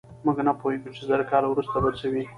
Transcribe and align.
موږ 0.25 0.37
نه 0.47 0.53
پوهېږو 0.59 0.93
چې 0.95 1.01
زر 1.09 1.21
کاله 1.29 1.47
وروسته 1.49 1.75
به 1.83 1.89
څه 1.99 2.07
وي. 2.13 2.23